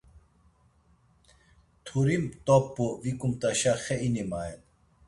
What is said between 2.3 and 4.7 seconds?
t̆op̌u vikumt̆aşa xe ini mayen.